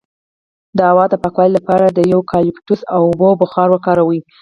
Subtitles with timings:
[0.77, 4.19] د هوا د پاکوالي لپاره د یوکالیپټوس او اوبو بخار وکاروئ